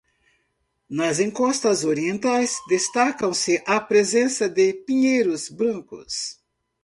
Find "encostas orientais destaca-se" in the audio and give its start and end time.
1.25-3.61